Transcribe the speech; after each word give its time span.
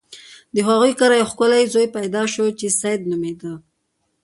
د 0.53 0.57
هغوی 0.67 0.91
کره 0.99 1.15
یو 1.17 1.29
ښکلی 1.31 1.63
زوی 1.73 1.87
پیدا 1.97 2.23
شو 2.33 2.45
چې 2.59 2.67
سید 2.81 3.01
نومیده. 3.09 3.53